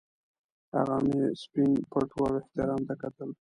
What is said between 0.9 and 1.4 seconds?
مې